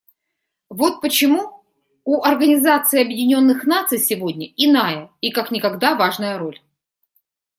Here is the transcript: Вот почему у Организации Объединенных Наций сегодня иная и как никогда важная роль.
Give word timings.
Вот 0.71 0.99
почему 0.99 1.63
у 2.05 2.23
Организации 2.23 3.01
Объединенных 3.03 3.65
Наций 3.65 3.99
сегодня 3.99 4.47
иная 4.57 5.11
и 5.21 5.29
как 5.31 5.51
никогда 5.51 5.93
важная 5.95 6.39
роль. 6.39 6.59